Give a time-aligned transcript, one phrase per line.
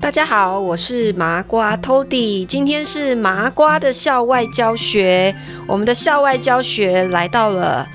[0.00, 5.34] 大家好，我是麻瓜 Tody，今天是麻瓜的校外教学。
[5.66, 7.86] 我们的校外教学来到了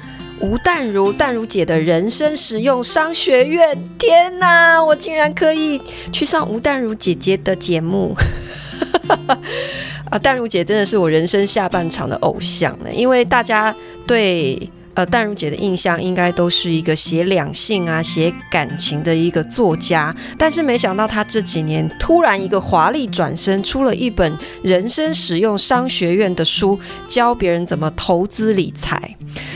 [0.42, 3.78] 吴淡如淡如姐的人生实用商学院。
[3.98, 5.82] 天哪，我竟然可以
[6.12, 8.14] 去上吴淡如姐姐的节目！
[10.12, 13.74] 啊，淡如姐真的是我人生下半场的偶像呢，因为大家
[14.06, 14.70] 对。
[14.96, 29.16] 呃，淡如姐的印象应该都是一个写两性啊、写感情的一个作家，但是没想到她这几年突然一个华丽转身，出了一本人生实用商学院的书，教别人怎么投资理财。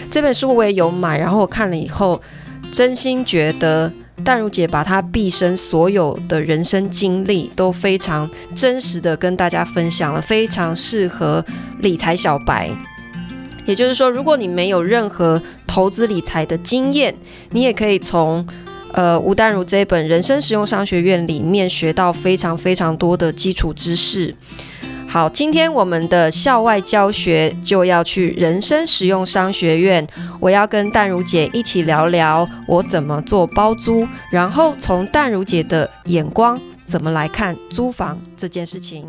[0.09, 2.19] 这本书我也有买，然后我看了以后，
[2.71, 11.45] 真心觉得淡如姐把她毕生所有的人生经历都非常真实的跟大家分享了，非常适合
[11.81, 12.71] 理财小白。
[13.67, 17.13] 也就是说，如果你没有任何投资理财的经验，
[17.51, 18.43] 你也可以从
[18.93, 24.33] 呃吴淡如这一本《人生实用商学院》里面学到非常非常多的基础知识。
[25.09, 30.05] 好，今天我们的校外教学就要去人生实用商学院，
[30.39, 39.05] 我要跟淡如姐一起聊聊我怎么做包租，然后从淡如姐的眼光怎么来看租房这件事情。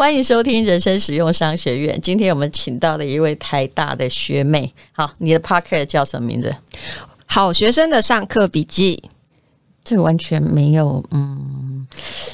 [0.00, 2.00] 欢迎收听人生实用商学院。
[2.00, 4.72] 今天我们请到了一位台大的学妹。
[4.92, 6.56] 好，你的 pocket 叫什么名字？
[7.26, 9.02] 好学生的上课笔记。
[9.84, 11.86] 这完全没有，嗯，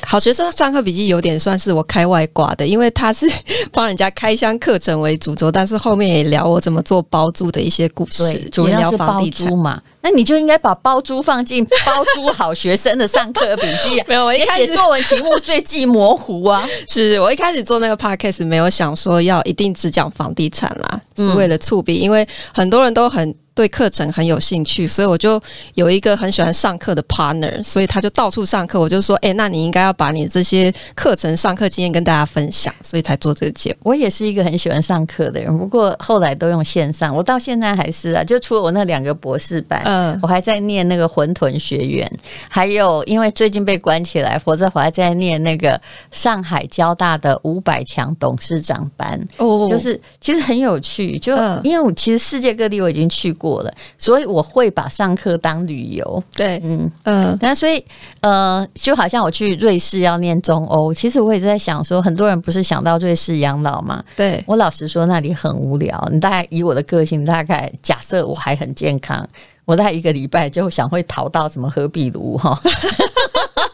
[0.05, 3.27] 好学生上课笔记有点算是我开外挂的，因为他是
[3.72, 9.80] 帮人家开箱课程为主轴，但是后面也聊我怎么做包租的一些故事，对，主要是包租嘛。
[10.03, 14.06] 那你就应该把包租放进包租好学生的上课笔记啊。
[14.08, 16.69] 没有，我一开始作文题目最忌模糊啊。
[16.86, 23.34] 是我一开始做那个 podcast 没有想说要一定只讲房地产啦，是为了触笔，因为很多人都很。
[23.56, 25.42] 对课程很有兴趣，所以我就
[25.74, 28.78] 有一个很喜欢上课的 partner，所以他就到处上课。
[28.78, 33.78] 我就说，哎，那你应该要把你这些课程上课经验跟大家分享，所以才做这个节目。
[33.84, 37.16] 我也是一个很喜欢上课的人，不过后来都用线上。
[37.16, 42.06] 我到现在还是啊，就除了我那两个博士班，嗯，我还在念那个混沌学院，
[42.50, 49.19] 还有因为最近被关起来，否则我还在念那个上海交大的五百强董事长班。
[49.38, 53.45] 哦，就是其实很有趣，就因为我其实世界各地我已经去过。
[53.46, 56.22] 过了，所以我会把上课当旅游。
[56.34, 57.84] 对，嗯嗯，那所以
[58.20, 64.02] 呃，就好像我去瑞士要念中欧，其实我也在想说，很多人不是想到瑞士养老嘛？
[64.16, 66.08] 对，我老实说，那里很无聊。
[66.10, 69.24] 你大概以我的个性，大概假设我还很健康，
[69.66, 72.59] 我大概一个礼拜就想会逃到什么何比如哈，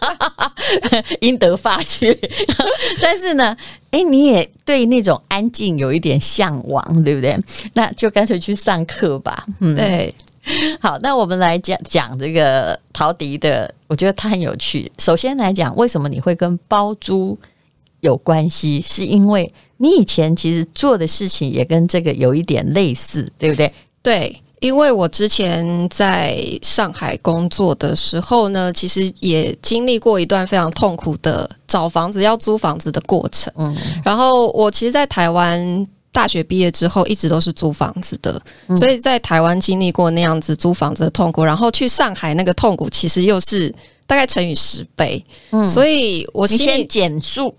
[1.20, 2.12] 英德法去。
[3.00, 3.56] 但是呢。
[3.92, 7.38] 哎，你也对那种安静有一点向往，对不对？
[7.75, 9.47] 那就干脆去上课吧。
[9.60, 10.14] 嗯，对。
[10.81, 14.91] 好，那我们来讲讲这个陶笛的，我觉得它很有趣。
[14.98, 17.38] 首先来讲，为什么你会跟包租
[18.00, 18.81] 有关系？
[18.81, 23.70] 是因为你以前其实做的事情也跟这个有一点类似，对不对？
[24.02, 24.41] 对。
[24.62, 33.52] 因为我之前在上海工作的时候呢，其实也经历过一段非常痛苦的找房子、要租房子的过程。
[33.56, 38.40] 嗯，然后我其实，在台湾大学毕业之后，一直都是租房子的，
[38.76, 43.74] 所以在台湾经历过那样子租房子的痛苦，然后去上海那个痛苦，其实又是
[44.06, 45.22] 大概乘以十倍。
[45.50, 47.52] 嗯，所以我心里减数。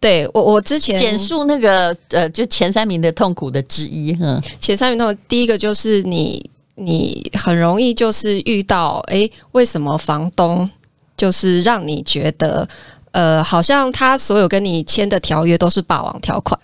[0.00, 10.68] 对我，我之前简述那个呃，就前三名的痛苦的之一，嗯，前三名痛苦，第一个就是你，你很容易就是遇到，诶，为什么房东
[11.16, 12.66] 就是让你觉得，
[13.12, 16.58] 呃，好像他所有跟你签的条约都是霸王条款。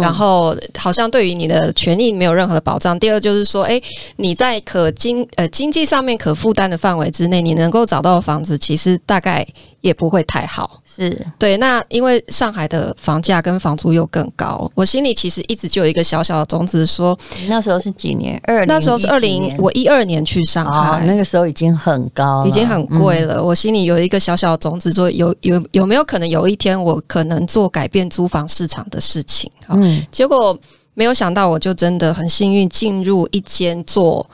[0.00, 2.98] 然后好像对于你的权利没有任何的保障。
[2.98, 3.78] 第二就是说，诶，
[4.16, 9.46] 你在可经呃经济上面可负担的范围之内，你能够找到的房子，其实大概
[9.82, 10.80] 也不会太好。
[10.84, 11.58] 是对。
[11.58, 18.40] 那因为上海的房价跟房租又更高，我心里其实一直就有一个小小的种子说，说那时候是几年？
[18.44, 23.36] 二那时候是二零，我一二年去上海，哦，那个时候已经很高，已经很贵了。
[23.36, 29.50] 嗯，我心里有一个小小的种子说，有有有没有可能有一天我可能做改变租房市场的事情？
[29.68, 30.58] 嗯，结果
[30.94, 34.28] 没有想到，我就真的很幸运进入一间做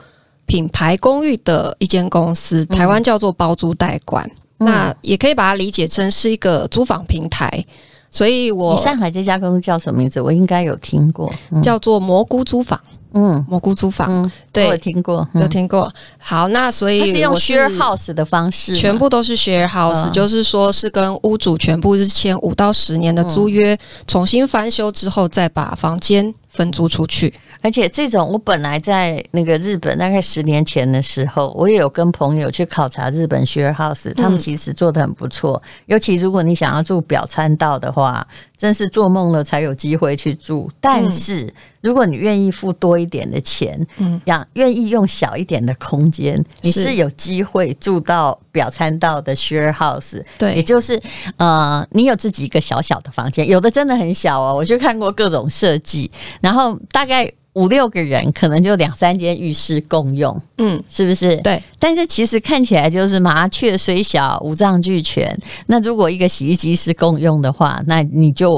[0.45, 7.65] 品牌公寓的一间公司，台湾叫做包租代管，嗯、那也可以把它理解成是一个租房平台。
[8.11, 10.19] 所以我，我上海这家公司叫什么名字？
[10.19, 12.79] 我应该有听过，嗯、叫做蘑菇租房。
[13.11, 15.91] 嗯，蘑菇租房，嗯、对，我有听过，有听过。
[16.19, 27.33] 好，那所以是用 share house 的方式，全部都是 share house，、嗯、就是说是跟屋主全部是签五到十年的租约，嗯、重新翻修之后再把房间分租出去。
[27.61, 35.61] 而且这种，我本来在那个日本，大概十年前的时候，我也有跟朋友去考察日本 share house，他们其实做的很不错。
[35.65, 38.25] 嗯、尤其如果你想要住表参道的话，
[38.59, 40.69] 真是做梦了才有机会去住。
[40.81, 50.21] 但是如果你愿意付多一点的钱，嗯，养愿意用小一点的空间，你是有机会住到表参道的 share house。
[50.37, 51.01] 对，也就是
[51.37, 54.53] 呃，你有自己一个小小的房间，有的真的很小哦。
[54.53, 56.11] 我去看过各种设计，
[56.41, 57.31] 然后大概。
[57.53, 61.35] 五六个人可能就两三间浴室共用，嗯，是不是？
[61.37, 61.61] 对。
[61.79, 65.37] 但是其实看起来就是麻雀虽小，五脏俱全。
[65.65, 68.48] 那如果一个洗衣机是共用的话，那你就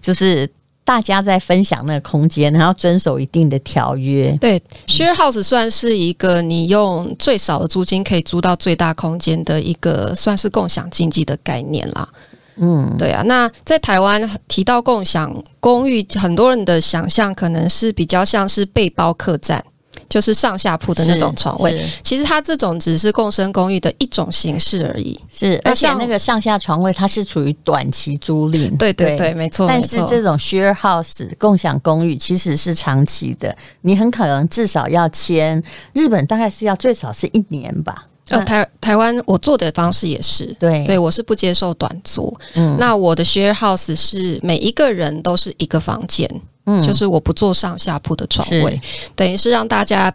[0.00, 0.48] 就是
[0.84, 4.36] 大家在分享那个空间，然后遵守一定的条约。
[4.40, 12.08] 对，share house 算是一个你用最少的租金可以租到最大空间的一个，算是共享经济的概念啦。
[12.56, 19.64] 嗯，对啊，那在台湾提到共享公寓，很多人的想象可能是比较像是背包客栈，
[20.08, 21.84] 就是上下铺的那种床位。
[22.02, 25.18] 其实它这种只是共生公寓的一种形式而已。
[25.32, 28.76] 是，而且那个上下床位它是处于短期租赁。
[28.76, 29.66] 对对对，没错。
[29.66, 35.62] 但是这种 share house 共享公寓其实是长期的，你很可能至少要签，
[35.92, 38.06] 日本大概是要最少是一年吧。
[38.30, 42.34] 呃，台台湾我做的方式也是，对对，我是不接受短租。
[42.54, 46.26] 嗯，那我的 share house 是每一个人都是一个房间，
[46.64, 48.80] 嗯，就是我不做上下铺的床位，
[49.14, 50.10] 等于是让大家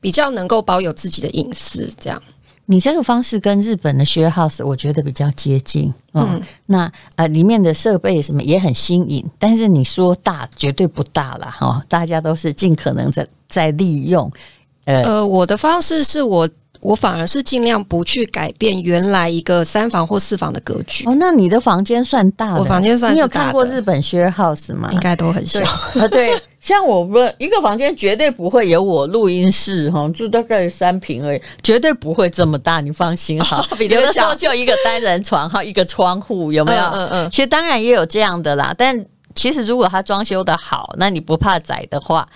[0.00, 1.92] 比较能够保有自己的隐私。
[1.98, 2.22] 这样，
[2.66, 5.92] 你这个方式跟日本的 share house 我觉得比较接近。
[6.12, 14.30] 嗯，嗯那呃，里面的设备什么也很新颖，但是你说大绝对不大了哈，大家都是尽可能在在利用。
[14.84, 16.48] 呃呃，我的方式是我。
[16.80, 21.04] 我反而是尽量不去改变原来一个三房或四房的格局。
[21.06, 22.60] 哦，那你的房间算大的？
[22.60, 23.14] 我房间算。
[23.14, 24.88] 你有看过日本 share house 吗？
[24.92, 25.60] 应该都很小。
[25.64, 33.64] 啊，对， 像我们一个房间绝对不会有我录音室哈，就大概三平而已，绝对不会这么大，你放心哈。
[33.70, 36.82] 哦，有的时候就一个单人床哈，一个窗户有没有？
[36.84, 37.30] 嗯嗯，嗯。
[37.30, 42.26] 其实当然也有这样的啦，但其实如果它装修的好，那你不怕窄的话。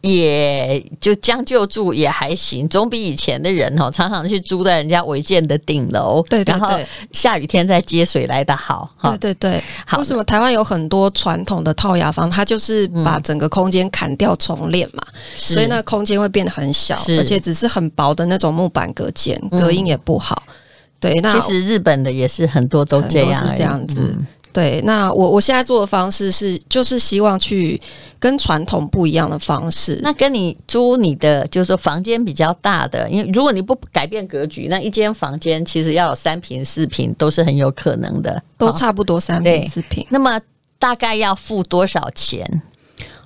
[0.00, 6.78] 也就将就住也还行，总比以前的人哦，常常去租在人家违建的顶楼，对，对，对，然后
[7.12, 8.88] 下雨天再接水来的好。
[9.02, 9.98] 对对对，好。
[9.98, 20.44] 为什么台湾有很多传统的套雅房，它就是把整个空间砍掉重练嘛，嗯、所以那空间会变得很小，而且只是很薄的那种木板隔间，隔音也不好。
[20.46, 20.54] 嗯、
[21.00, 24.14] 对，那其实日本的也是很多都这样，是这样子。
[24.16, 27.80] 嗯对，那我我现在做的方式是，就是希望去
[28.18, 30.00] 跟传统不一样的方式。
[30.02, 40.04] 那跟你租你的，就是说房间比较大的，因为如果你不改变格局，那一间房间其实要有三平四平都是很有可能的，都差不多三平四平。
[40.10, 40.40] 那么
[40.78, 42.62] 大概要付多少钱？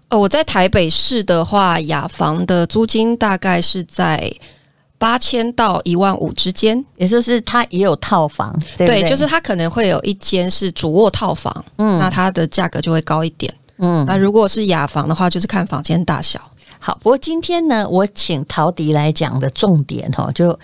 [0.09, 4.31] 呃，我在台北市的话，雅房的租金大概是在。
[5.03, 16.41] 八千到一万五之间，也就是它也有套房，对，对，对，就是它可能会有一间是主卧套房，嗯，那它的价格就会高一点，嗯，那如果是雅房的话，就是看房间大小。
[16.79, 20.57] 好，不过今天呢，我请陶迪来讲的重点哈，就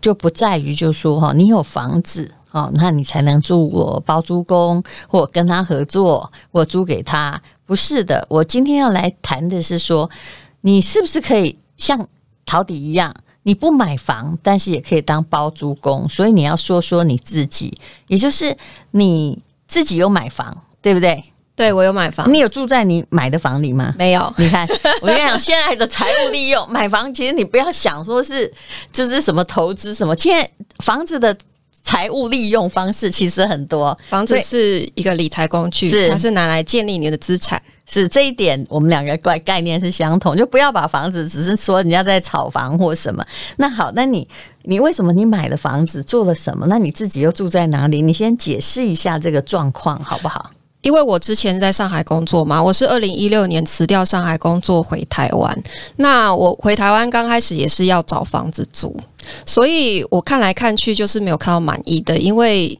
[0.00, 8.26] 就不在于就说哈，你有房子哦，那你才能住我包租公或跟他合作我租给他，不是的。
[8.30, 10.08] 我今天要来谈的是说，
[10.62, 12.08] 你是不是可以像
[12.46, 13.14] 陶迪一样？
[13.42, 17.76] 你不买房，但是也可以当包租公，所以你要说说你自己，
[18.06, 18.56] 也就是
[18.90, 21.22] 你自己有买房，对不对？
[21.56, 22.32] 对，我有买房。
[22.32, 23.92] 你有住在你买的房里吗？
[23.98, 24.32] 没有。
[24.36, 24.64] 你看，
[25.02, 28.52] 我跟你讲，现在的财务利用 买房，其实你不要想说是
[28.92, 31.36] 就是什么投资什么，现在房子的
[31.82, 33.96] 财务利用方式其实很多。
[34.08, 37.60] 房子是一个理财工具，是它是拿来建立你的资产。
[37.88, 43.24] 是这一点，我们两个概概念是相同，就不要把房子只是说人家在炒房或什么。
[43.56, 44.28] 那好，那你
[44.64, 46.66] 你为什么你买了房子做了什么？
[46.68, 48.02] 那你自己又住在哪里？
[48.02, 50.50] 你先解释一下这个状况好不好？
[50.82, 55.62] 因为我之前在上海工作嘛，我是二零一六年辞掉上海工作回台湾。
[55.96, 58.94] 那我回台湾刚开始也是要找房子租，
[59.46, 62.78] 所以我看来看去就是没有看到满意的，因为。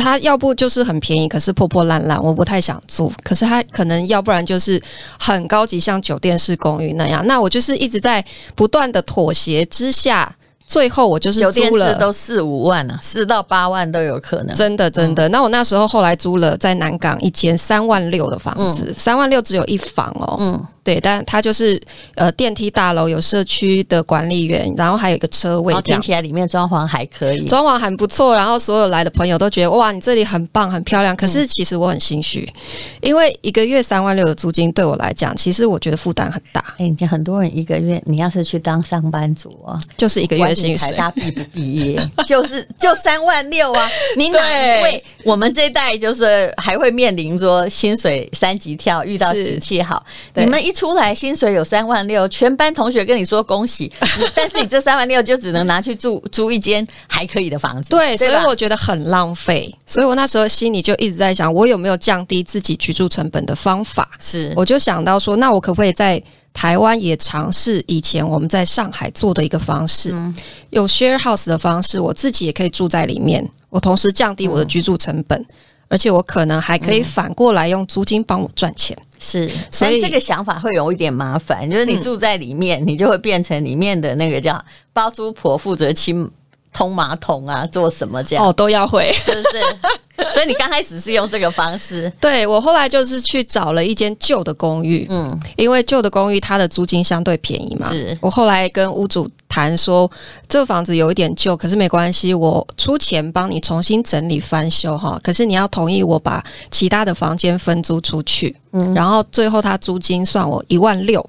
[0.00, 3.12] 他要不就是很便宜，可是破破烂烂，我不太想住。
[3.22, 4.82] 可是他可能要不然就是
[5.18, 7.26] 很高级，像酒店式公寓那样。
[7.26, 10.34] 那我就是一直在不断的妥协之下，
[10.66, 14.54] 最后我就是租了，都四五万啊，四到八万都有可能。
[14.56, 15.28] 真的真的。
[15.28, 20.36] 嗯、那我那时候后来租了在南港一间三万六的房子，三万六只有一房哦。
[20.38, 21.80] 嗯，对，但它就是
[22.16, 28.34] 呃电梯大楼有社区的管理员，然后还有一个车位听起来里面装潢还可以，装潢很不错。
[28.34, 31.14] 然后所有来的朋友都觉得哇，你这里很棒，很漂亮。
[31.14, 32.60] 可是其实我很心虚，嗯、
[33.02, 36.74] 因为一个月三万六的租金对我来讲，其实我觉得负担很大。
[36.78, 43.88] 哎，你很多人一个月，你要是去当上班族啊，就是一个月薪水，他毕不毕业，就是就三万六啊。
[44.18, 45.04] 你哪一位？
[45.22, 50.04] 我们这一代就是还会面临说薪水三级跳，遇到景气好，
[50.34, 53.92] 你们一出来薪水有三万六，全班同学跟你说恭喜，
[54.34, 59.70] 但是你这三万六就只能拿去住 租一间还可以的房子，对，所以我觉得很浪费。
[59.84, 64.08] 所以我那时候心里就一直在想，我有没有降低自己居住成本的方法？
[64.18, 66.22] 是，我就想到说，那我可不可以在
[66.54, 70.34] 台湾也尝试以前我们在上海做的一个方式，嗯、
[70.70, 75.46] 用 share house 的方式，我自己也可以住在里面，我同时降低我的居住成本，嗯、
[75.90, 78.96] 而且我可能还可以反过来用租金帮我赚钱。
[79.18, 86.30] 是，所以这个想法会有一点麻烦，就是你住在里面，嗯、你就会变成里面的那个叫包租婆，负责清
[86.72, 88.46] 通马桶啊，做什么这样。
[88.46, 90.30] 哦，都要会，是不是？
[90.32, 98.16] 所以你刚开始是用这个方式，对，我后来就是去找了一间旧的公寓，嗯，因为旧的公寓它的租金相对便宜嘛，是。
[98.20, 100.10] 我后来跟屋主谈说，
[100.48, 105.20] 这个房子有一点旧，可是没关系，我出钱帮你重新整理翻修哈。
[105.22, 111.28] 可是你要同意我把其他的房间分租出去，嗯，然后最后他租金算我一万六。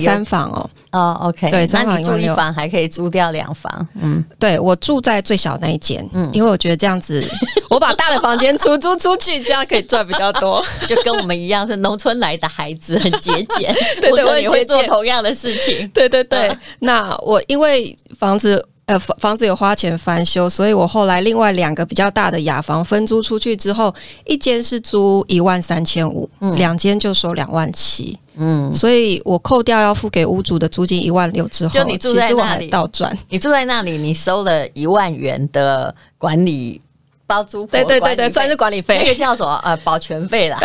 [0.00, 7.24] 三房哦，哦，OK，对，三房住一房还可以租掉两房，嗯，对，我住在最小那一间，嗯，因为我觉得这样子，
[7.70, 16.50] 我把大的房间出租出去，这样可以赚比较多， 就跟我们一样是农村来的孩子，很节俭，对 对，我也会做同样的事情，对对对。
[16.80, 23.94] 那我因为房子呃房房子有花钱翻修，所以我后来另外两个比较大的雅房分租出去之后，
[24.24, 28.18] 一间是租一万三千五，两间就收两万七。
[28.38, 33.18] 嗯，所以我扣掉要付给屋主的租金一万六之后，就你住在那里，其实我还倒赚。
[33.28, 36.80] 你住在那里，你收了一万元的管理
[37.26, 39.60] 包租婆，对对对对，算是管理费，那个叫什么？
[39.64, 40.58] 呃，保全费啦。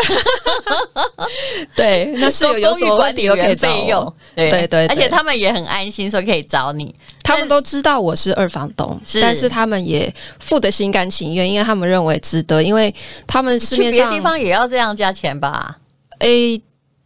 [1.76, 4.14] 对，那是有有什么问题都可以费用。
[4.36, 6.94] 对对对，而且他们也很安心，说可以找你。
[7.24, 12.94] 他们都知道我是二房东，但是他们也付得心甘情愿，因为他们认为值得，因为
[13.26, 15.78] 他们市面上地方也要这样加钱吧？
[16.20, 16.62] 诶。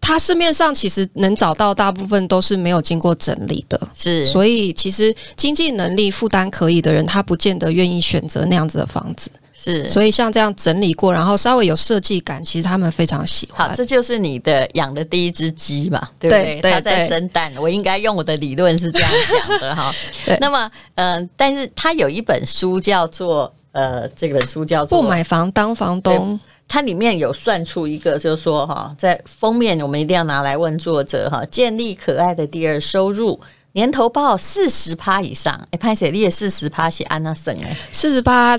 [0.07, 9.89] 它市面上其实能找到大部分都是没有经过整理的，是，所以其实经济能力负担可以的人，他不见得愿意选择那样子的房子，是。
[9.89, 13.67] 所以像这样整理过，然后稍微有设计感，其实他们非常喜欢。
[13.67, 16.43] 好，这就是你的养的第一只鸡嘛，对不对？
[16.43, 19.93] 对对对，它在生蛋，我应该用我的理论是这样讲的哈。
[20.25, 26.39] 对那么，嗯、呃，但是他有一本书叫做，呃，这本书叫做《不买房当房东》。
[26.67, 33.39] 它里面有算出一个，就是说哈，在封面我们一定要拿来问作者哈，建立可爱的第二收入，
[33.71, 38.57] 年头报四十趴以上，哎，潘姐你也四十趴写安娜森哎，四十趴，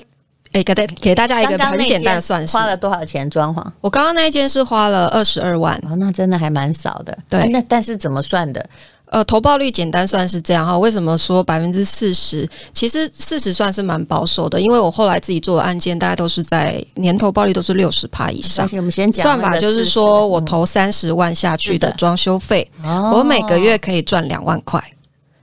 [0.52, 3.62] 哎，给大给大家一个很简单的算式，花了多少钱装潢？
[3.82, 8.66] 我刚刚那一间是花了二十二万，哦，那真的还蛮少的，对，那但是怎么算的？
[9.10, 10.78] 呃，投报率简单算是这样哈。
[10.78, 12.48] 为什么说百分之四十？
[12.72, 18.68] 其实四十算是蛮保守的，因为我后来自己做的案件，大概都是在年投报率都是六十趴以上。
[18.72, 24.82] 我们先讲算法，就是说我投三十万下去的装修费，嗯、我每个月可以赚两万块。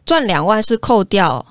[0.06, 1.44] 赚两万是扣掉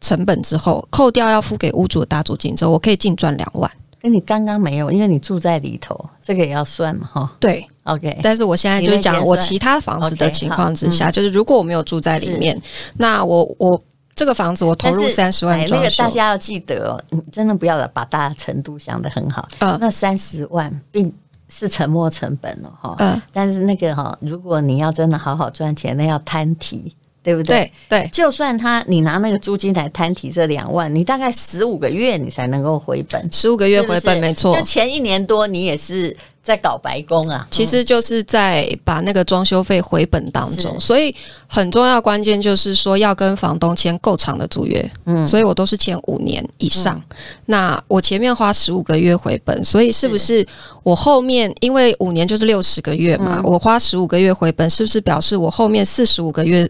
[0.00, 3.70] 成本之后，扣掉要付给屋主的大租金之后，我可以净赚两万。
[4.02, 7.36] 那你刚刚没有，因为你住在里头，这个也要算嘛，哈。
[7.40, 8.18] 对，OK。
[8.22, 12.60] 但是我现在就是讲我其他房子的情况之下，就是如果我没有住在里面，
[12.96, 13.82] 那我我
[14.14, 19.48] 这个房子我投入三十万装修，那个大家要记得哦，你真的不要把大程度想得很好。
[19.58, 21.12] 嗯，那三十万并
[21.48, 22.94] 是沉没成本了哈。
[22.98, 26.94] 嗯，但是那个哈，如果你要真的好好赚钱，那要摊提。
[27.22, 27.70] 对不对？
[27.88, 34.56] 对，对，就算他你拿那个租金来摊提这两万，你大概十五个月你才能够回本，十五个月回本没错。
[34.56, 41.14] 就前一年多你也是在搞白工啊，其实就是在把那个装修费回本当中，所以
[41.46, 47.00] 很重要关键就是说要跟房东签够长的租约，嗯，所以我都是签五年以上。
[47.46, 50.44] 那我前面花十五个月回本，所以是不是
[50.82, 56.68] 我后面因为五年就是六十个月嘛，我花十五个月回本，是不是表示我后面四十五个月？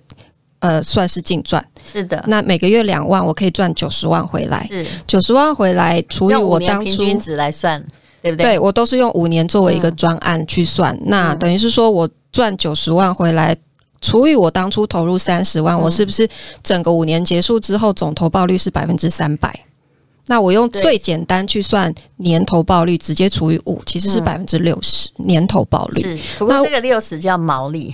[0.62, 2.22] 呃，算是净赚，是的。
[2.28, 4.64] 那每个月两万，我可以赚九十万回来。
[4.70, 7.84] 是九十万回来，除以我当初平均值来算，
[8.22, 8.44] 对不对？
[8.44, 10.94] 对，我都是用五年作为一个专案去算。
[10.98, 13.56] 嗯、那等于是说我赚九十万回来，
[14.00, 16.28] 除以我当初投入三十万，嗯、我是不是
[16.62, 19.52] 整个五年结束之后总投报率是百分之三百？
[20.28, 26.00] 那我用最简单去算年投报率，直接除以五，其实是百分之六十年投报率。
[26.02, 27.92] 是，不过这个六十叫毛利，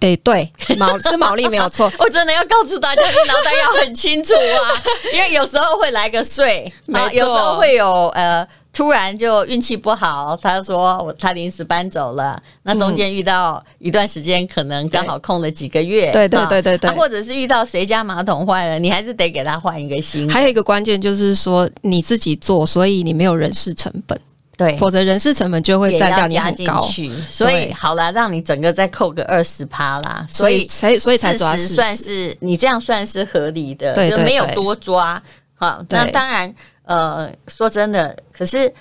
[0.00, 1.90] 哎，对，毛是毛利没有错。
[1.98, 4.82] 我真的要告诉大家，你脑袋要很清楚啊，
[5.14, 8.46] 因为有时候会来个税，没错，有时候会有呃。
[8.72, 20.30] 突然就运气不好，他说他临时搬走了，那中间遇到一段时间，可能刚好空了几个月，对对对对对，或者是遇到谁家马桶坏了，你还是得给他换一个新。
[20.30, 24.18] 还有一个关键就是说你自己做，所以你没有人事成本，
[24.60, 26.80] 对，否则人事成本就会占掉你很高。
[27.28, 35.22] 所以好了，让你整个再扣个二十趴啦，所以才所以才抓算是你这样算是合理的，就没有多抓。
[35.54, 36.54] 好，那当然。
[36.82, 38.72] 呃，说真的，可是，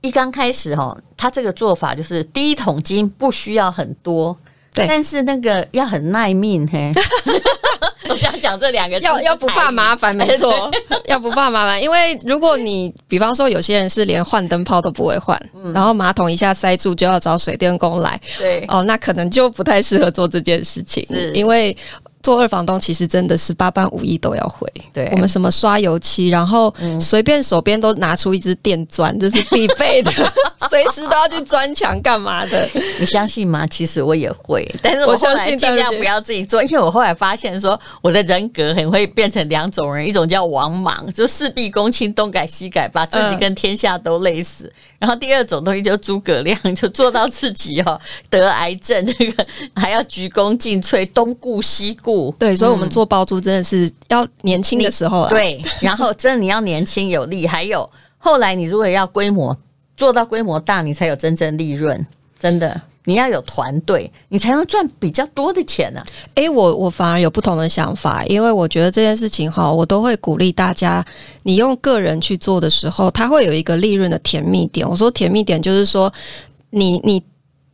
[0.00, 4.38] 一刚开始哈，他这个做法就是第一桶金不需要很多，
[4.72, 6.92] 对，但是那个要很耐命嘿。
[8.08, 10.70] 我想讲这两个字，要要不怕麻烦，没错，
[11.06, 21.76] 要不怕麻烦，因为如果你比方说有些人是连换灯泡都不会换，嗯、然后马桶一下塞住就要找水电工来，对，哦，那可能就不太适合做这件事情，因为。
[22.22, 24.70] 做二房东其实真的是八般武艺都要会。
[24.92, 30.12] 对，我们什么刷油漆，然后随便手边都拿出一支电钻，这是必备的，
[30.68, 32.68] 随时都要去钻墙干嘛的？
[32.98, 33.66] 你相信吗？
[33.66, 47.98] 其实我也会，但是我后来尽量不要自己做，因为我后来发现说我的人格很会变成两种人，一种叫王莽，就事必躬亲，东改西改，把自己跟天下都累死；嗯、然后第二种东西就诸葛亮，就做到自己哦
[48.28, 52.17] 得癌症，那个还要鞠躬尽瘁，东顾西顾。
[52.38, 55.28] 对，所以，我们做包租真的是要年轻的时候啊。
[55.28, 59.56] 对，然后真的你要年轻有力，还有后来你如果要规模
[59.96, 62.06] 做到规模大，你才有真正利润。
[62.40, 66.06] 真的，你要有团队，你才能赚比较多的钱呢、啊。
[66.36, 71.04] 诶，我我反而有不同的想法，因为我觉得这件事情哈，我都会鼓励大家，
[71.42, 74.88] 你用个人去做的时候，它会有一个利润的甜蜜点。
[74.88, 76.12] 我说甜蜜点就是说，
[76.70, 77.22] 你你。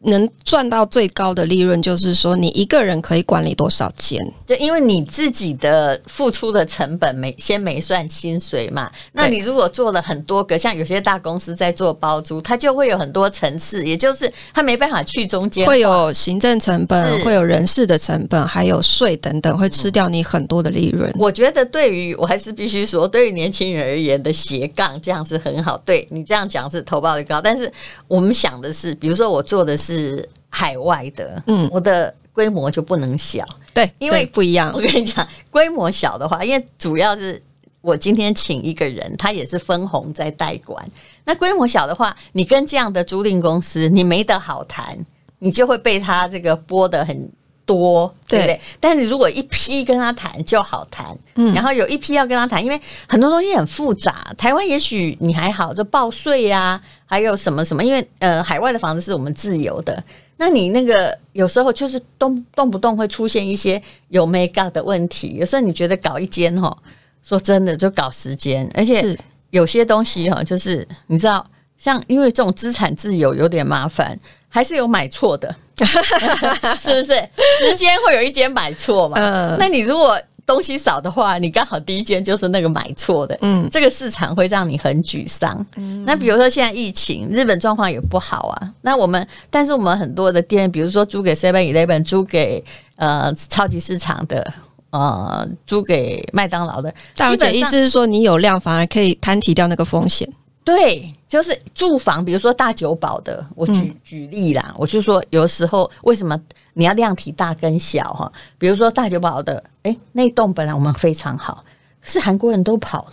[0.04, 4.23] 能赚到最高的利润，就是说你一个人可以管理多少间？
[4.46, 8.90] 就因为你自己的付出的成本没先没算薪水嘛。
[9.12, 21.11] 那你如果做了很多个，像有些大公司在做包租，它就会有很多层次，也就是它没办法去中间，会有行政成本，会有人事的成本，还有税等等，会吃掉你很多的利润。
[21.18, 25.78] 我觉得对于我还是必须说，对于年轻人而言的斜杠这样是很好。
[25.78, 27.72] 对你这样讲是投报率高，但是
[28.07, 29.93] 我们想的是，比如说我做的是。
[29.94, 34.72] 是海外的，嗯，我的规模就不能小，对，因为不一样。
[34.74, 37.40] 我跟你讲，规模小的话，因为主要是
[37.80, 40.85] 我今天请一个人，他也是分红在代管。
[41.24, 44.98] 那规模小的话，你跟这样的租赁公司，你没得好谈，
[45.38, 47.30] 你就会被他这个拨得很
[47.66, 48.55] 多，对不对？
[48.55, 54.33] 对，但是如果一批跟他谈就好谈，嗯，然后有一批要跟他谈，因为很多东西很复杂。
[54.37, 56.81] 台湾也许你还好，就报税呀。
[57.07, 57.85] 还有什么什么？
[57.85, 60.03] 因为呃，海外的房子是我们自由的，
[60.38, 65.37] 那你那个有时候就是动动不动会出现一些有没搞的问题。
[65.38, 66.77] 有时候你觉得搞一间哈，
[67.22, 69.16] 说真的就搞时间，而且
[69.50, 71.46] 有些东西哈，就是你知道，
[71.79, 75.55] 像因为这种资产自由有点麻烦，还是有买错的，
[76.78, 77.28] 是不是？
[77.60, 79.16] 十间会有一间买错嘛？
[79.18, 80.20] 嗯，那你如果。
[80.46, 85.66] 东西少的话，你刚好第一间就是那个买错的，嗯，这个市场会让你很沮丧。
[85.76, 88.72] 嗯，那比如说现在疫情，日本状况也不好啊。
[88.82, 92.62] 那我们，但是我们很多的店，比如说租给 Seven Eleven，租给
[92.96, 94.52] 呃超级市场的，
[94.90, 96.92] 呃，租给麦当劳的。
[97.16, 100.28] 大姐意思是说，你有量反而可以摊提掉那个风险。
[100.64, 106.40] 对，就是住房，比如说大久保的，我举、嗯、举例啦，我就说有时候为什么
[106.72, 108.33] 你要量体大跟小哈？
[108.57, 111.62] 比如说大久保的，诶，那栋本来我们非常好，
[112.00, 113.03] 是韩国人都跑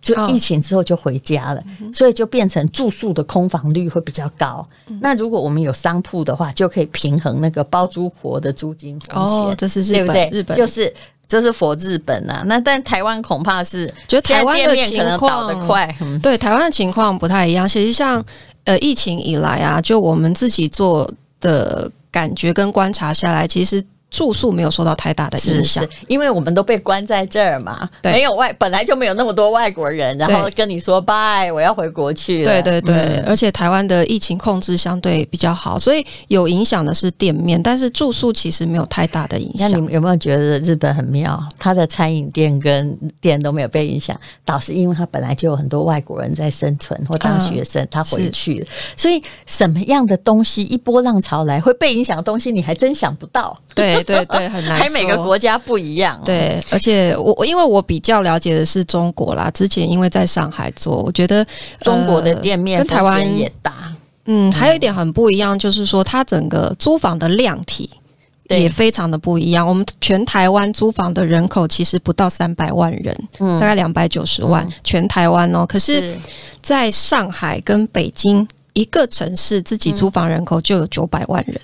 [0.00, 4.64] 就疫情之后就回家了，哦、所以就变成住宿的空房率会比较高。
[4.86, 9.36] 嗯、那如果我们有商铺的话，就可以平衡那个包租婆的租金风险。
[9.36, 10.30] 哦，这是日本，对不对？
[10.30, 10.94] 日本就是。
[11.34, 17.68] 这是佛日本啊，那但台湾恐怕是觉得台湾的情况倒得快，嗯、对台湾的情况不太一样。
[17.68, 18.24] 其实像
[18.62, 23.84] 呃疫情以来啊，就我们自己做的感觉跟观察下来，其实。
[24.14, 32.62] 住宿没有受到太大的影响，因为我们都被关在这儿嘛，没有外，本来就没有那么多外国人，然后跟你说拜，我要回国去了。
[32.62, 39.68] 对对对，嗯、而且台湾的疫情控制相对比较好，所以有影响的是店面，但是住宿其实没有太大的影响。
[39.68, 41.36] 那你们有没有觉得日本很妙？
[41.58, 53.58] 他的餐饮店跟店都没有被影响，倒是因为他本来就有很多外国人在生存或当学生，啊、他回去了，是所以什么样的东西一波浪潮来会被影响的东西，你还真想不到。
[53.74, 54.03] 对。
[54.04, 54.78] 对对，很难。
[54.78, 56.20] 还每个国家不一样。
[56.24, 61.44] 对，而且我我因为我比较了解的是中国啦，之前因为在上海做，我觉得
[61.80, 63.72] 中国的店面跟台湾也大。
[64.26, 67.90] 嗯，还有一点很不一样，就是说它整个租房的量体
[68.48, 69.66] 也非常的不一样。
[69.66, 75.66] 我们全台湾租房的人口其实不到三百万人，嗯，大概两百九十万，嗯、全台湾哦。
[75.66, 76.16] 可是，
[76.62, 81.60] 在上海跟北京一个城市，自己租房人口就有九百万人。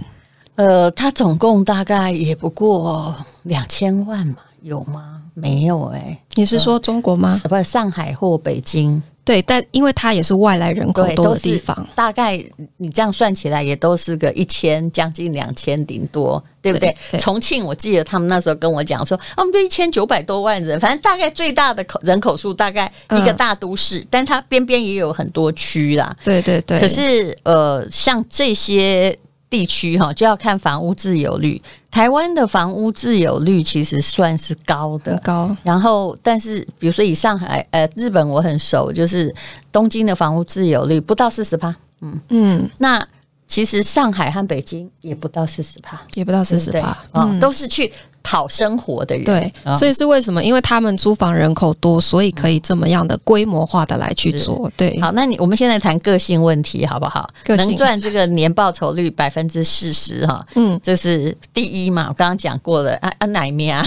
[0.60, 5.22] 呃，它总共大概也不过两千万嘛，有吗？
[5.32, 6.18] 没有哎、欸。
[6.34, 7.40] 你是说中国吗？
[7.48, 9.02] 不是上海或北京。
[9.24, 12.36] 对，但因为它也是外来人口多的地方，大概
[12.76, 16.94] 你这样算起来也都是个一千，将近两千顶多，对不对？
[17.18, 26.14] 重庆我记得他们那时候跟我讲说，我们就一千九百多万人，反正大概最大的口人口数大概一个大都市，嗯、但它边边也有很多区啦。
[26.22, 26.78] 对对对。
[26.78, 29.18] 可是呃，像这些。
[29.50, 31.60] 地区哈就要看房屋自有率，
[31.90, 35.54] 台湾的房屋自有率其实算是高的，高。
[35.64, 39.34] 然后，但是比如说以上海、呃日本我很熟，就是
[39.72, 42.20] 东京的房屋自有率不到四十趴，嗯。
[42.28, 42.70] 嗯。
[42.78, 43.04] 那
[43.48, 47.92] 其实上海和北京也不到四十趴，也不到四十趴，啊、嗯，都是去。
[48.22, 50.42] 讨生活的人，对，所以是为什么？
[50.44, 54.70] 因为他们租房人口多，所以可以这么样的规模化的来去做。
[54.76, 57.28] 对，好，那你我们现在谈个性问题好不好？
[57.46, 62.06] 能赚这个年报酬率百分之四十哈，嗯，这是第一嘛。
[62.08, 63.84] 我刚刚讲过了，啊啊奶咩啊，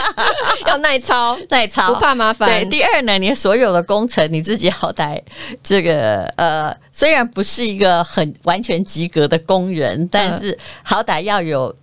[0.68, 2.48] 要耐操，耐操，不怕麻烦。
[2.48, 5.20] 对，第二呢，你所有的工程你自己好歹
[5.62, 11.74] 这个呃，虽然不是一个很完全及格的工人，但是好歹要有。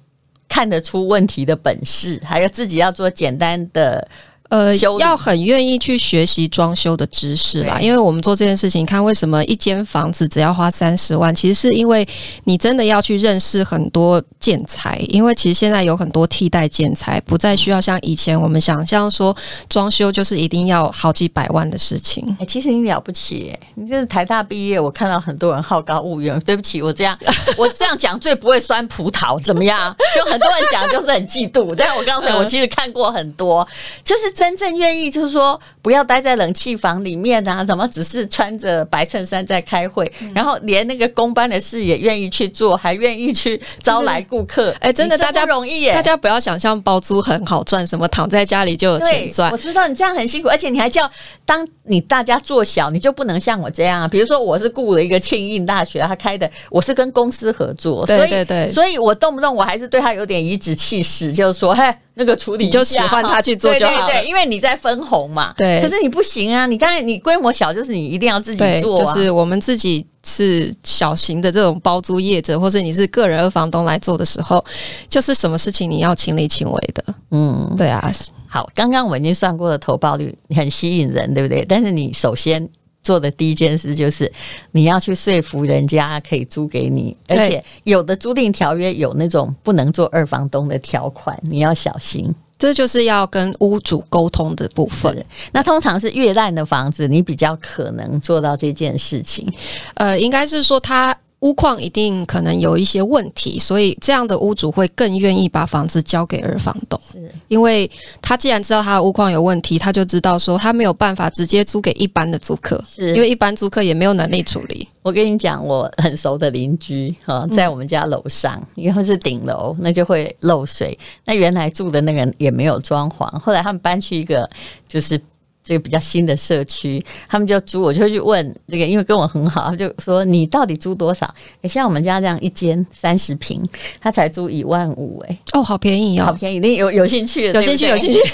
[0.52, 4.06] 看得出问题的本事，还有自己要做简单的。
[4.52, 12.06] 呃，要很愿意去学习装修的知识啦，因为我们做这件事情，看为什么一间房子只要花三十万，其实是因为
[12.44, 19.34] 你真的要去认识很多建材，因为其实现在有很多替代建材，不再需要像以前我们想象说
[19.70, 22.26] 装修就是一定要好几百万的事情。
[22.32, 26.38] 哎、欸，其实你了不起，你就是台大毕业，我看到很多人好高骛远。
[26.42, 27.18] 对不起，我这样
[27.58, 29.96] 我这样讲最不会酸葡萄，怎么样？
[30.14, 33.66] 就很多人讲就是很嫉妒，但我告诉你，我其实看过很多，
[34.04, 34.41] 就是。
[34.42, 44.72] 真正愿意就是说不要待在冷气房里面啊，怎么只是穿着白衬衫在开会，嗯、然后连那个工班的事也愿意去做，还愿意去招来顾客。
[44.80, 45.94] 哎、欸，真的，大家容易耶！
[45.94, 49.52] 大家不要想象包租很好赚，什么躺在家里就有钱赚。
[49.52, 51.08] 我知道你这样很辛苦，而且你还叫
[51.46, 54.08] 当你大家做小，你就不能像我这样啊。
[54.08, 61.94] 比如说，我是雇了一个庆应大学，他开的，我是跟公司合作，对对对，所以，所以我动不动我还是对他有点颐指气使，就是说，嘿。
[62.14, 65.54] 那个处理你就使唤他去做就好了，对对对，因为你在分红嘛。
[65.58, 66.66] 对，可是你不行啊！
[66.66, 69.06] 你刚才你规模小，就是你一定要自己做啊。
[69.06, 74.64] 就是我们自己是小型的这种包租业者，或者你是个人二房东来做的时候，
[75.10, 77.04] 就是什么事情你要亲力亲为的。
[77.32, 78.12] 嗯，对啊。
[78.48, 81.66] 好，刚刚我已经算过了投报率很吸引人，对不对？
[81.68, 82.70] 但是你首先。
[83.02, 84.32] 做的第一件事就是
[84.72, 92.34] 你要去说服人家可以租给你，而且有的租赁条约有那种不能做二房东的条款，你要小心。
[92.60, 95.26] 这就是要跟屋主沟通的部分。
[95.52, 99.52] 那通常是越烂的房子，你比较可能做到这件事情。
[99.96, 101.18] 呃，应该是说他。
[101.42, 107.90] 屋况一定可能有一些问题，所以这样的屋主会更愿意把房子交给二房东，是因为
[108.22, 114.88] 他既然知道他的屋况有问题，他就知道说他没有办法直接租给一般的租客，是因为一般租客也没有能力处理。
[115.02, 120.96] 我跟你讲，我很熟的邻居哈，在我们家楼上，嗯、因为是顶楼，那就会漏水。
[121.26, 124.48] 那原来住的那个人也没有装潢，后来他们搬去一个
[124.88, 125.20] 就是。
[125.64, 131.32] 这个比较新的社区，他们就租，我就会去问这个，因为跟我很好，他就说你到底租多少？
[131.64, 133.62] 像我们家这样一间三十平，
[134.00, 137.52] 他才租一万五，哎，哦，好便宜哦，好便宜，你有有兴趣？
[137.52, 138.20] 有兴趣，有兴趣。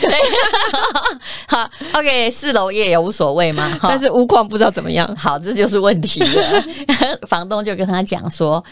[1.47, 5.15] 好，OK，四楼也有无所谓嘛， 但是屋况不知道怎么样。
[5.15, 6.63] 好，这就是问题了。
[7.27, 8.63] 房东就跟他讲说，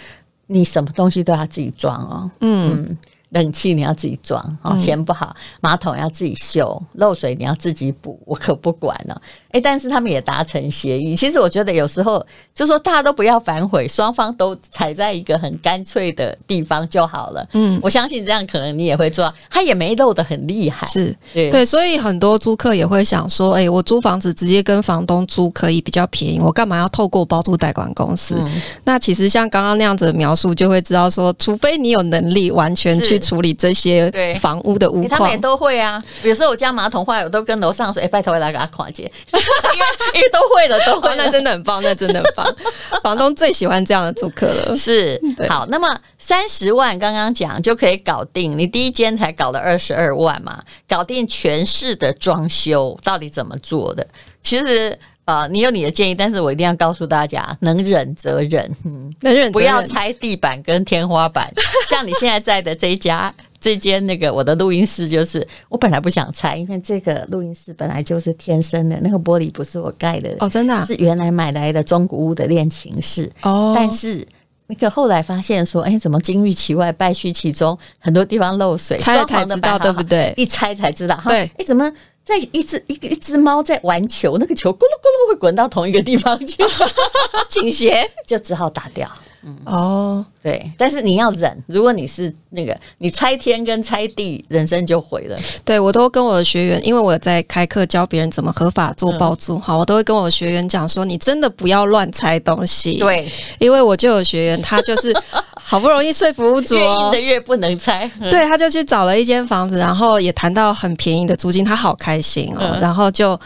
[0.48, 2.32] 你什么东西都要自己装哦。
[2.42, 2.86] 嗯。
[2.90, 2.98] 嗯
[3.36, 9.22] 冷气你要自己装，哦，嫌不好，马桶要自己修，漏水你要自己补，我可不管了。
[9.56, 11.16] 哎，但是他们也达成协议。
[11.16, 17.48] 其实我觉得有时候就说大家都不要反悔，双方都踩在一个很干脆的地方就好了。
[17.54, 20.86] 嗯，我相信这样可能你也会做，他也没漏得很厉害。
[20.88, 28.36] 是对，对，所以很多租客也会想说，哎，我租房子直接跟房东租可以比较便宜，我干嘛要透过包租代管公司？
[28.38, 36.04] 嗯、那其实像刚刚那样子的描述，就会知道说，除非你有能力完全去处理这些房屋的屋况，他们也都会啊。
[36.22, 39.10] 比如说我家马桶坏，我都跟楼上说，哎，拜托我来给他跨界。
[39.74, 42.56] 因为因为都会了，都会了，那真的很棒，那真的很棒。
[43.04, 44.76] 房东最喜欢这样的租客了。
[44.76, 54.06] 是，好，那么三十万刚刚讲就可以搞定，你第一间才搞了二十二万嘛，搞定全市的装修到底怎么做的？
[54.42, 61.52] 其实啊、呃，你有你的建议，但是我一定要告诉大家，能忍则忍，嗯，能忍不要拆地板跟天花板。
[61.88, 63.34] 像你现在在的这一家，
[63.66, 73.74] 这间那个我的录音室，就是我本来不想拆，因为这个录音室本来就是天生的，那个玻璃不是我盖的哦，真的、啊、是原来买来的中古屋的练琴室哦。
[73.76, 74.24] 但是
[74.68, 80.32] 那个后来发现说，哎，怎么金玉其外，败絮其中，很多地方漏水，拆了才知道，对不对？
[80.38, 81.92] 一拆才知道，对，哎，怎么？
[82.24, 86.64] 在一只一个一只猫在玩球，那个球咕噜咕噜会滚到同一个地方去，
[87.50, 89.10] 倾斜 就只好打掉。
[89.46, 91.64] 嗯，哦，对，但是你要忍。
[91.68, 95.38] 如果你是那个你拆天跟拆地，人生就毁了。
[95.64, 102.98] 对，我都跟我的学员，因为我在开课教别人怎么合法做包租，好，我都会跟我的学员讲说，你真的不要乱拆东西。
[102.98, 105.14] 对，因为我就有学员，他就是。
[105.68, 108.08] 好不容易说服屋主，越硬的越不能拆。
[108.20, 112.60] 对，他就去找了一间房子，然后也谈到很便宜的租金，他好开心哦。
[112.60, 113.40] 嗯、然后就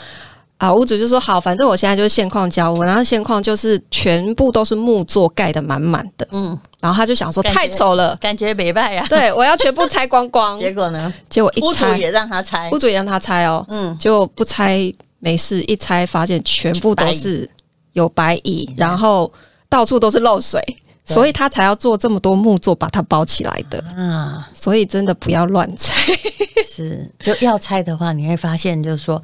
[0.60, 6.28] 啊，屋主就说好，反正我现在就是现况交屋，然后现况就是全部都是木座盖的满满的。
[6.32, 9.06] 嗯，然后他就想说太丑了，感觉没办呀。
[9.10, 10.56] 对，我要全部拆光光。
[10.58, 11.14] 结果呢？
[11.30, 13.66] 结果一拆也让他拆，屋主也让他拆哦。
[13.70, 17.50] 嗯，就不拆没事，一拆发现全部都是
[17.94, 19.32] 有白蚁，然后
[19.70, 20.62] 到处都是漏水。
[21.06, 24.48] 所以他才要做这么多木座把它包起来的啊！
[24.54, 25.96] 所以真的不要乱拆。
[26.72, 29.20] 是，就要拆的话，你会发现就是说，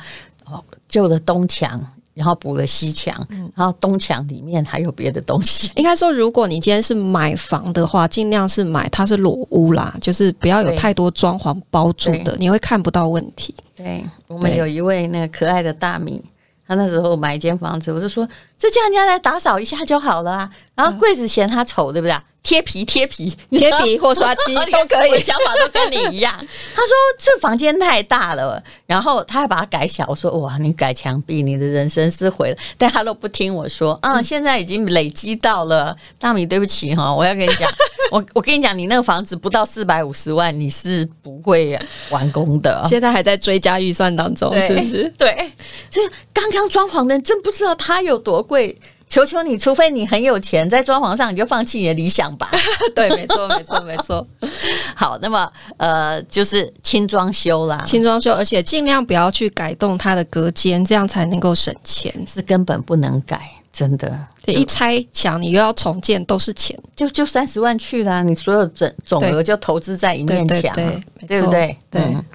[0.46, 1.80] 哦，旧的东墙，
[2.14, 3.16] 然后补了西墙，
[3.56, 5.72] 然后东墙里面还有别的东西。
[5.76, 13.54] 应该说，如果你今天是买房的话，尽量是买它是裸屋啦，就是不要有太多装潢包住的，你会看不到问题。
[13.76, 16.22] 对，我们有一位那个可爱的大米。
[16.68, 20.50] 他那时候买一间房子，我就说，这叫人家来打扫一下就好了啊。
[20.76, 22.16] 然后柜子嫌它丑，对不对？
[22.44, 26.32] 贴皮贴皮 贴皮或刷漆 都可以，想法都跟你一样。
[26.76, 30.06] 他说这房间太大了，然后他还把它改小。
[30.08, 32.58] 我说哇，你改墙壁，你的人生是毁了。
[32.78, 35.96] 但他都不听我说，嗯，现在已经累积到了。
[36.20, 37.68] 大米，对不起哈，我要跟你讲，
[38.12, 41.80] 我我跟你讲，你那个房子不到四百五十万，你是不会
[42.12, 42.84] 完工的。
[42.88, 45.12] 现在还在追加预算当中，是不是？
[45.18, 45.52] 对，
[45.90, 48.80] 这刚刚装潢的人真不知道他有多贵。
[49.08, 52.50] 求求你，除非你很有钱，在装潢上你就放弃你的理想吧。
[52.96, 54.28] 对，没错，没错，没错。
[54.96, 62.12] 好，那么呃，就是轻装修啦，轻装修，而且尽量不要去改动它的隔间，这样才能够省钱。
[62.28, 63.40] 是根本不能改，
[63.72, 64.20] 真的。
[64.48, 71.78] 一拆墙，你又要重建，都是钱，就就三十万去了，你所有总总额就投资在一面墙，对，对不对？
[71.92, 72.02] 对。
[72.02, 72.26] 嗯、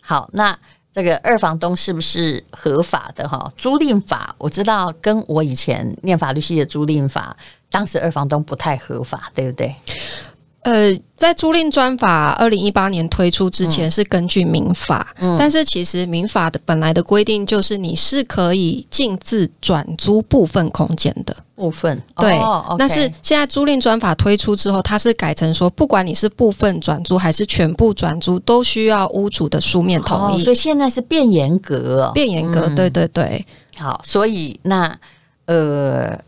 [0.00, 0.56] 好，那。
[0.92, 3.52] 这个二房东是不是合法的哈？
[3.56, 7.36] 租赁法我知道，跟我以前念法律系的租赁法，
[7.70, 9.74] 当时二房东不太合法，对不对？
[10.62, 22.32] 呃，在租赁专法二零一八年推出之前，是根据民法，嗯，但是其实民法的本来的规定就是你是可以禁自转租部分空间的部分，对。
[22.32, 30.42] 哦，但是现在租赁专法推出之后，它是改成说，不管你是部分转租还是全部转租，都需要屋主的书面同意。
[30.42, 33.46] 哦，所以现在是变严格，变严格，对对对。
[33.78, 34.94] 好，所以那
[35.46, 36.18] 呃。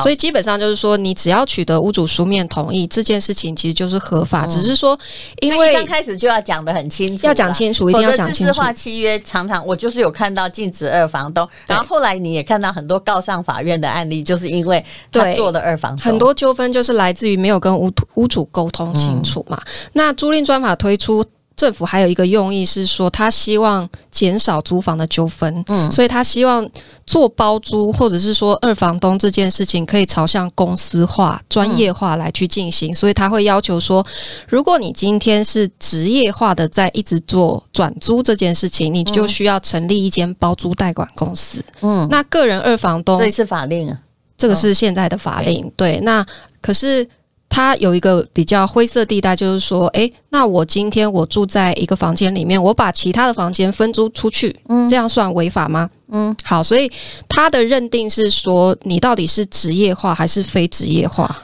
[0.00, 4.46] 所以基本上就是说，你只要取得屋主书面同意，这件事情其实就是合法。
[4.46, 4.98] 嗯、只是说，
[5.40, 8.52] 因为刚开始就要讲的很清楚，要讲清楚，一定要讲清楚。
[8.54, 19.60] 化契约常常我就是有看到禁止二房东，然后后来你也看到很多告上法院的案例，就是因为他做了二房东，很多纠纷就是来自于没有跟屋屋主沟通清楚嘛。
[19.64, 21.24] 嗯、那租赁专法推出。
[21.56, 26.68] 政府还有一个用意是说，他希望减少租房的纠纷，嗯，所以他希望
[27.06, 34.04] 做包租或者是说二房东这件事情可以朝向公司化、专业化来去进行，所以他会要求说，
[34.48, 43.98] 如果你今天是职业化的在一直做转租这件事情，你就需要成立一间包租代管公司，嗯，那个人二房东这是法令啊，
[44.36, 46.26] 这个是现在的法令，对，那
[46.60, 47.08] 可是。
[47.54, 55.90] 它有一个比较灰色地带，就是说，诶，那我今天我住在一个房间里面，我把其他的房间分租出去，嗯，这样算违法吗？
[56.08, 56.90] 嗯，好，所以
[57.28, 61.42] 他的认定是说，你到底是职业化还是非职业化？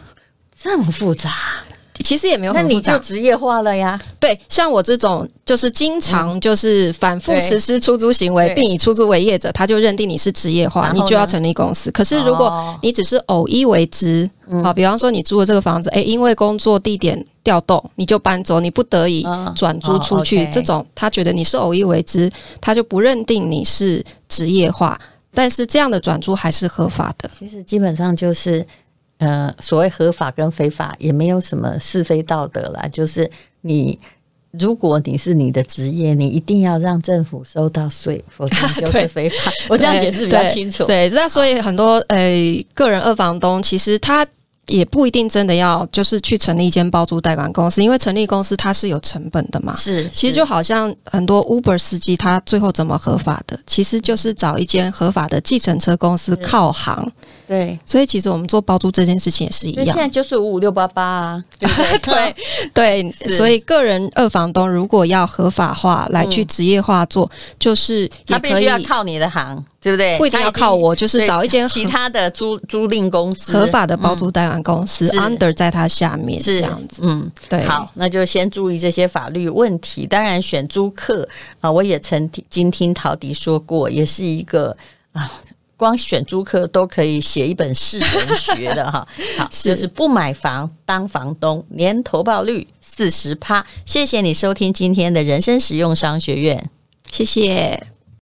[0.59, 1.31] 这么复杂。
[2.05, 4.01] 其实也没有很，那你就职业化了呀。
[4.19, 11.91] 对，像我这种就是经常就是反复实施出租行为，并以出租为业者，他就认定你是职业化，你就要成立公司。
[11.91, 14.29] 可是如果你只是偶一为之，
[14.63, 22.31] 好，比方说你租的这个房子，诶，因为工作地点调动，你就搬走，你不得已转租出去，这种他觉得你是偶一为之，
[22.61, 24.99] 他就不认定你是职业化。
[25.35, 27.31] 但是这样的转租还是合法的。
[27.39, 28.67] 其实基本上就是。
[29.19, 33.99] 呃，所谓合法跟非法也没有什么是非道德啦，就是你
[34.53, 39.53] 如果你是你的职业，你一定要让政府收到税，否则就 是非法。
[39.69, 40.87] 我这样解释比较清楚。
[40.87, 44.27] 对，那所以很多诶、呃、个人二房东，其实他。
[44.69, 49.75] 也不一定真的要就是去成立一间包租代管公司，因为成立公司它是有成本的嘛。
[49.75, 53.59] 是，其实就好像很多 Uber 司机，他最后怎么合法的？
[53.67, 57.11] 其实就是找一间合法的计程车公司靠行。
[57.49, 59.87] 对，所以其实我们做包租这件事情也是一样。
[59.87, 62.37] 现在就是五五六八八啊，对对
[63.11, 70.19] 对，所以个人二房东如果要合法化来去职业化做，嗯、就是他必须要靠你的行，对不对？
[70.19, 77.01] 不一定要靠我，就是找一间其他的租租赁公司，合法的包租代管公司、嗯、under 在它下面是这样子。
[77.03, 77.65] 嗯，对。
[77.65, 80.07] 好，那就先注意这些法律问题。
[80.07, 81.27] 当然，选租客
[81.63, 84.77] 啊，我也曾经听陶迪说过，也是一个
[85.13, 85.31] 啊。
[85.79, 89.07] 光选租客都可以写一本世人学的哈，
[89.39, 93.65] 好，就是不买房当房东，年投报率四十趴。
[93.87, 96.69] 谢谢你收听今天的人生实用商学院，
[97.11, 97.98] 谢谢。